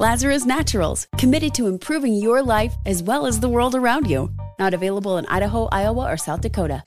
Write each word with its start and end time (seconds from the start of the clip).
Lazarus 0.00 0.44
Naturals, 0.46 1.06
committed 1.18 1.54
to 1.54 1.66
improving 1.66 2.14
your 2.14 2.42
life 2.42 2.74
as 2.86 3.02
well 3.02 3.26
as 3.26 3.40
the 3.40 3.48
world 3.48 3.74
around 3.74 4.08
you. 4.08 4.30
Not 4.58 4.74
available 4.74 5.18
in 5.18 5.26
Idaho, 5.26 5.68
Iowa, 5.70 6.10
or 6.10 6.16
South 6.16 6.40
Dakota. 6.40 6.82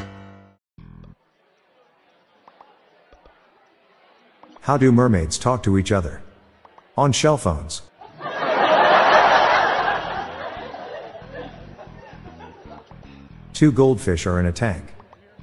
How 4.62 4.78
do 4.78 4.92
mermaids 4.92 5.38
talk 5.38 5.62
to 5.64 5.78
each 5.78 5.92
other? 5.92 6.24
On 6.98 7.12
shell 7.12 7.38
phones. 7.38 7.84
Two 13.54 13.72
goldfish 13.72 14.26
are 14.26 14.40
in 14.40 14.48
a 14.48 14.52
tank. 14.52 14.84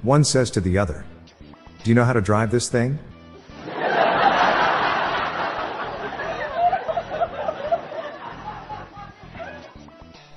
One 0.01 0.23
says 0.23 0.51
to 0.51 0.61
the 0.61 0.77
other, 0.77 1.05
Do 1.83 1.89
you 1.89 1.95
know 1.95 2.03
how 2.03 2.13
to 2.13 2.21
drive 2.21 2.51
this 2.51 2.67
thing? 2.69 2.99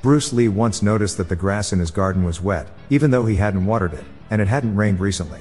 Bruce 0.07 0.33
Lee 0.33 0.47
once 0.47 0.83
noticed 0.83 1.17
that 1.17 1.29
the 1.29 1.35
grass 1.35 1.73
in 1.73 1.81
his 1.81 1.91
garden 1.91 2.23
was 2.23 2.41
wet, 2.41 2.69
even 2.91 3.11
though 3.11 3.27
he 3.27 3.35
hadn't 3.35 3.67
watered 3.67 3.93
it, 3.93 4.05
and 4.31 4.41
it 4.41 4.47
hadn't 4.47 4.77
rained 4.77 5.01
recently. 5.01 5.41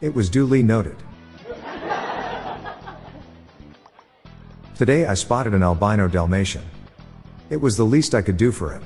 It 0.00 0.14
was 0.14 0.30
duly 0.30 0.62
noted. 0.62 0.96
Today 4.74 5.04
I 5.04 5.12
spotted 5.12 5.52
an 5.52 5.62
albino 5.62 6.08
Dalmatian. 6.08 6.62
It 7.50 7.58
was 7.58 7.76
the 7.76 7.84
least 7.84 8.14
I 8.14 8.22
could 8.22 8.38
do 8.38 8.52
for 8.52 8.72
him. 8.72 8.82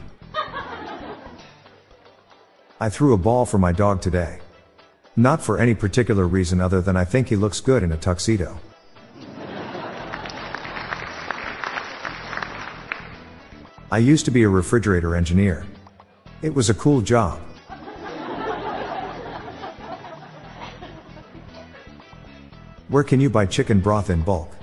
I 2.80 2.88
threw 2.88 3.12
a 3.12 3.18
ball 3.18 3.46
for 3.46 3.58
my 3.58 3.70
dog 3.70 4.00
today. 4.00 4.40
Not 5.14 5.40
for 5.40 5.60
any 5.60 5.76
particular 5.76 6.26
reason 6.26 6.60
other 6.60 6.80
than 6.80 6.96
I 6.96 7.04
think 7.04 7.28
he 7.28 7.36
looks 7.36 7.60
good 7.60 7.84
in 7.84 7.92
a 7.92 7.96
tuxedo. 7.96 8.58
I 13.90 13.96
used 13.96 14.26
to 14.26 14.30
be 14.30 14.42
a 14.42 14.48
refrigerator 14.50 15.16
engineer. 15.16 15.64
It 16.42 16.54
was 16.54 16.68
a 16.68 16.74
cool 16.74 17.00
job. 17.00 17.40
Where 22.88 23.02
can 23.02 23.18
you 23.18 23.30
buy 23.30 23.46
chicken 23.46 23.80
broth 23.80 24.10
in 24.10 24.20
bulk? 24.20 24.54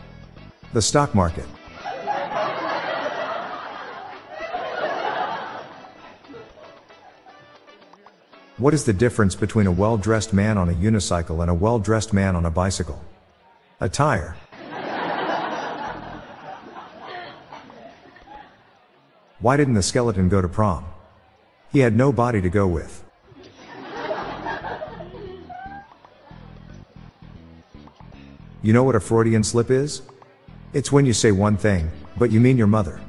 The 0.73 0.81
stock 0.81 1.15
market. 1.15 1.45
What 8.57 8.75
is 8.75 8.85
the 8.85 8.93
difference 8.93 9.35
between 9.35 9.65
a 9.65 9.71
well 9.71 9.97
dressed 9.97 10.33
man 10.33 10.55
on 10.57 10.69
a 10.69 10.73
unicycle 10.73 11.41
and 11.41 11.49
a 11.49 11.53
well 11.53 11.79
dressed 11.79 12.13
man 12.13 12.35
on 12.35 12.45
a 12.45 12.51
bicycle? 12.51 13.03
A 13.81 13.89
tire. 13.89 14.37
Why 19.45 19.57
didn't 19.57 19.75
the 19.75 19.83
skeleton 19.83 20.27
go 20.27 20.41
to 20.41 20.47
prom? 20.47 20.85
He 21.71 21.77
had 21.77 21.95
no 21.95 22.11
body 22.11 22.41
to 22.41 22.49
go 22.49 22.65
with. 22.65 23.03
You 28.63 28.73
know 28.73 28.81
what 28.81 28.95
a 28.95 28.99
Freudian 28.99 29.43
slip 29.43 29.69
is? 29.69 30.01
It's 30.73 30.91
when 30.91 31.05
you 31.05 31.13
say 31.13 31.31
one 31.31 31.57
thing, 31.57 31.91
but 32.17 32.31
you 32.31 32.39
mean 32.39 32.57
your 32.57 32.65
mother. 32.65 32.99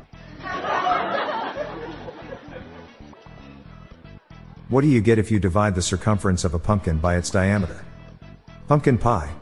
What 4.68 4.82
do 4.82 4.88
you 4.88 5.00
get 5.00 5.18
if 5.18 5.30
you 5.30 5.40
divide 5.40 5.74
the 5.74 5.80
circumference 5.80 6.44
of 6.44 6.52
a 6.52 6.58
pumpkin 6.58 6.98
by 6.98 7.16
its 7.16 7.30
diameter? 7.30 7.82
Pumpkin 8.68 8.98
pie. 8.98 9.32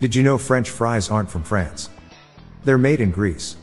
Did 0.00 0.14
you 0.14 0.22
know 0.22 0.38
French 0.38 0.70
fries 0.70 1.10
aren't 1.10 1.30
from 1.30 1.42
France? 1.42 1.90
They're 2.66 2.76
made 2.76 3.00
in 3.00 3.12
Greece. 3.12 3.54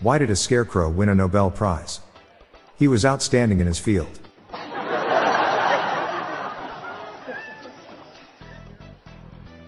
Why 0.00 0.16
did 0.16 0.30
a 0.30 0.36
scarecrow 0.36 0.88
win 0.88 1.10
a 1.10 1.14
Nobel 1.14 1.50
Prize? 1.50 2.00
He 2.78 2.88
was 2.88 3.04
outstanding 3.04 3.60
in 3.60 3.66
his 3.66 3.78
field. 3.78 4.18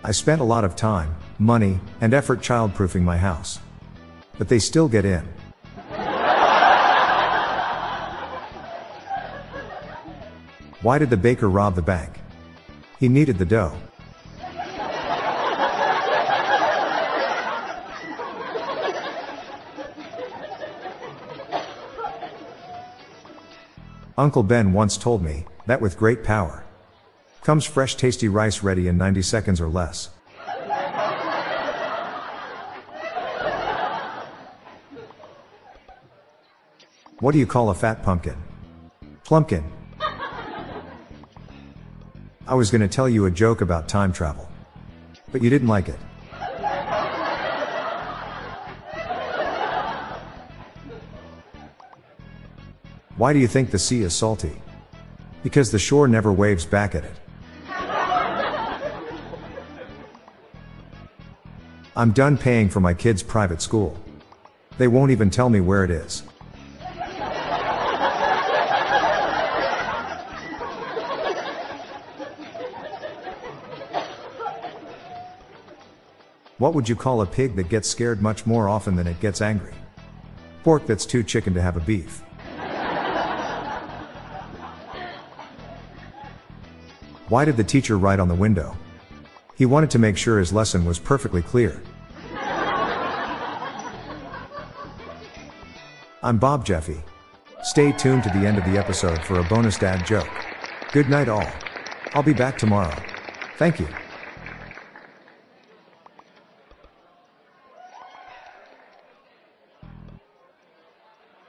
I 0.02 0.12
spent 0.12 0.40
a 0.40 0.44
lot 0.44 0.64
of 0.64 0.74
time, 0.74 1.14
money, 1.38 1.80
and 2.00 2.14
effort 2.14 2.40
childproofing 2.40 3.02
my 3.02 3.18
house. 3.18 3.58
But 4.38 4.48
they 4.48 4.58
still 4.58 4.88
get 4.88 5.04
in. 5.04 5.28
Why 10.80 10.98
did 10.98 11.10
the 11.10 11.18
baker 11.18 11.50
rob 11.50 11.74
the 11.74 11.82
bank? 11.82 12.21
He 13.02 13.08
needed 13.08 13.36
the 13.36 13.44
dough. 13.44 13.76
Uncle 24.16 24.44
Ben 24.44 24.72
once 24.72 24.96
told 24.96 25.20
me 25.20 25.46
that 25.66 25.80
with 25.80 25.98
great 25.98 26.22
power 26.22 26.64
comes 27.42 27.64
fresh 27.64 27.96
tasty 27.96 28.28
rice 28.28 28.62
ready 28.62 28.86
in 28.86 28.98
90 28.98 29.20
seconds 29.22 29.60
or 29.60 29.68
less. 29.68 30.10
What 37.18 37.32
do 37.32 37.40
you 37.40 37.46
call 37.46 37.70
a 37.70 37.74
fat 37.74 38.04
pumpkin? 38.04 38.36
Plumpkin. 39.24 39.81
I 42.52 42.54
was 42.54 42.70
gonna 42.70 42.86
tell 42.86 43.08
you 43.08 43.24
a 43.24 43.30
joke 43.30 43.62
about 43.62 43.88
time 43.88 44.12
travel. 44.12 44.46
But 45.30 45.42
you 45.42 45.48
didn't 45.48 45.68
like 45.68 45.88
it. 45.88 45.98
Why 53.16 53.32
do 53.32 53.38
you 53.38 53.48
think 53.48 53.70
the 53.70 53.78
sea 53.78 54.02
is 54.02 54.12
salty? 54.12 54.60
Because 55.42 55.70
the 55.70 55.78
shore 55.78 56.06
never 56.06 56.30
waves 56.30 56.66
back 56.66 56.94
at 56.94 57.04
it. 57.04 57.16
I'm 61.96 62.12
done 62.12 62.36
paying 62.36 62.68
for 62.68 62.80
my 62.80 62.92
kids' 62.92 63.22
private 63.22 63.62
school. 63.62 63.98
They 64.76 64.88
won't 64.88 65.10
even 65.10 65.30
tell 65.30 65.48
me 65.48 65.60
where 65.60 65.84
it 65.84 65.90
is. 65.90 66.22
What 76.62 76.74
would 76.74 76.88
you 76.88 76.94
call 76.94 77.22
a 77.22 77.26
pig 77.26 77.56
that 77.56 77.68
gets 77.68 77.88
scared 77.88 78.22
much 78.22 78.46
more 78.46 78.68
often 78.68 78.94
than 78.94 79.08
it 79.08 79.18
gets 79.18 79.42
angry? 79.42 79.74
Pork 80.62 80.86
that's 80.86 81.04
too 81.04 81.24
chicken 81.24 81.54
to 81.54 81.60
have 81.60 81.76
a 81.76 81.80
beef. 81.80 82.20
Why 87.28 87.44
did 87.44 87.56
the 87.56 87.64
teacher 87.64 87.98
write 87.98 88.20
on 88.20 88.28
the 88.28 88.36
window? 88.36 88.76
He 89.56 89.66
wanted 89.66 89.90
to 89.90 89.98
make 89.98 90.16
sure 90.16 90.38
his 90.38 90.52
lesson 90.52 90.84
was 90.84 91.00
perfectly 91.00 91.42
clear. 91.42 91.82
I'm 96.22 96.38
Bob 96.38 96.64
Jeffy. 96.64 97.02
Stay 97.64 97.90
tuned 97.90 98.22
to 98.22 98.28
the 98.28 98.46
end 98.46 98.56
of 98.56 98.64
the 98.66 98.78
episode 98.78 99.20
for 99.24 99.40
a 99.40 99.44
bonus 99.48 99.78
dad 99.78 100.06
joke. 100.06 100.30
Good 100.92 101.10
night, 101.10 101.28
all. 101.28 101.48
I'll 102.14 102.22
be 102.22 102.32
back 102.32 102.56
tomorrow. 102.56 102.94
Thank 103.56 103.80
you. 103.80 103.88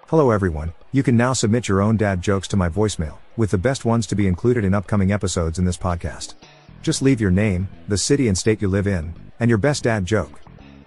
Hello, 0.10 0.32
everyone. 0.32 0.74
You 0.92 1.02
can 1.02 1.16
now 1.16 1.32
submit 1.32 1.70
your 1.70 1.82
own 1.82 1.96
dad 1.96 2.22
jokes 2.22 2.50
to 2.50 2.58
my 2.58 2.68
voicemail, 2.68 3.20
with 3.38 3.52
the 3.52 3.58
best 3.58 3.86
ones 3.86 4.06
to 4.08 4.16
be 4.16 4.28
included 4.28 4.66
in 4.66 4.74
upcoming 4.74 5.14
episodes 5.14 5.60
in 5.60 5.64
this 5.64 5.78
podcast. 5.78 6.34
Just 6.82 7.02
leave 7.02 7.22
your 7.22 7.32
name, 7.32 7.70
the 7.88 7.98
city 7.98 8.28
and 8.28 8.38
state 8.38 8.62
you 8.62 8.68
live 8.68 8.86
in, 8.86 9.14
and 9.40 9.48
your 9.48 9.58
best 9.58 9.86
dad 9.86 10.06
joke. 10.06 10.42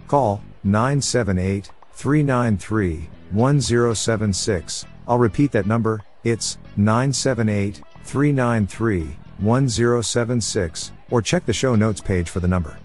Call 0.07 0.43
978 0.63 1.71
393 1.93 3.09
1076. 3.31 4.85
I'll 5.07 5.17
repeat 5.17 5.51
that 5.51 5.65
number, 5.65 6.03
it's 6.23 6.59
978 6.77 7.81
393 8.03 9.17
1076, 9.39 10.91
or 11.09 11.23
check 11.23 11.43
the 11.47 11.53
show 11.53 11.73
notes 11.75 12.01
page 12.01 12.29
for 12.29 12.39
the 12.39 12.47
number. 12.47 12.77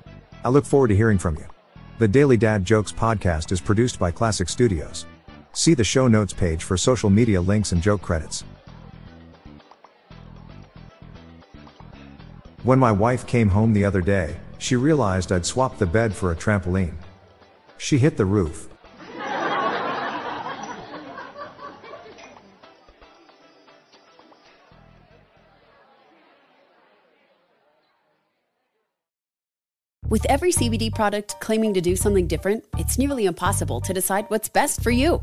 I 0.43 0.49
look 0.49 0.65
forward 0.65 0.89
to 0.89 0.97
hearing 0.97 1.19
from 1.19 1.37
you. 1.37 1.45
The 1.99 2.09
Daily 2.09 2.39
Dad 2.39 2.65
Jokes 2.65 2.91
podcast 2.91 3.53
is 3.53 3.61
produced 3.61 3.99
by 3.99 4.11
Classic 4.11 4.49
Studios. 4.49 5.05
See 5.53 5.75
the 5.75 5.85
show 5.85 6.09
notes 6.09 6.33
page 6.33 6.65
for 6.65 6.77
social 6.77 7.11
media 7.11 7.41
links 7.41 7.73
and 7.73 7.83
joke 7.83 8.03
credits. 8.03 8.45
When 12.63 12.79
my 12.79 12.93
wife 12.93 13.27
came 13.27 13.49
home 13.49 13.73
the 13.73 13.85
other 13.85 14.01
day, 14.01 14.37
she 14.59 14.77
realized 14.77 15.33
I'd 15.33 15.45
swapped 15.45 15.79
the 15.79 15.87
bed 15.87 16.15
for 16.15 16.31
a 16.31 16.37
trampoline. 16.37 16.95
She 17.77 17.99
hit 17.99 18.17
the 18.17 18.25
roof. 18.25 18.69
With 30.09 30.27
every 30.27 30.53
CBD 30.53 30.95
product 30.95 31.41
claiming 31.41 31.73
to 31.73 31.81
do 31.81 31.97
something 31.97 32.27
different, 32.27 32.65
it's 32.79 32.99
nearly 32.99 33.25
impossible 33.25 33.81
to 33.81 33.95
decide 33.95 34.27
what's 34.29 34.49
best 34.49 34.83
for 34.83 34.91
you. 34.91 35.23